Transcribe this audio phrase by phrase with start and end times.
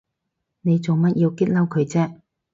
[0.61, 2.21] 你做乜要激嬲佢啫？